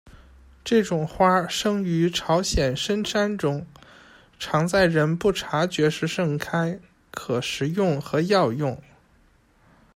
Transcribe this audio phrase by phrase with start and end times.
[0.63, 3.63] 这种花生于朝鲜深山中，
[4.39, 6.79] 常在人不察觉时盛开，
[7.11, 8.81] 可食用和药用。